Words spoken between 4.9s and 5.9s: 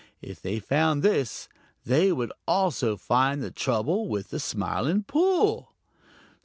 Pool.